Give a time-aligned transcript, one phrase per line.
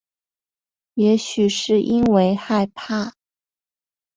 [0.95, 3.13] 也许是因为害怕